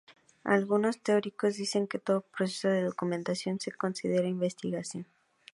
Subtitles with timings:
[0.45, 5.05] Algunos teóricos dicen que todo proceso de documentación se considera investigación.